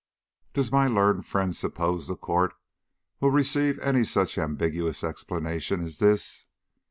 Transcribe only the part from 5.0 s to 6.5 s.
explanation as this?